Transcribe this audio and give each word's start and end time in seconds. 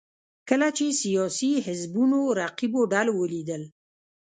کله 0.49 0.67
چې 0.77 0.85
سیاسي 1.01 1.51
حزبونو 1.65 2.19
رقیبو 2.41 2.81
ډلو 2.93 3.13
ولیدل 3.17 3.61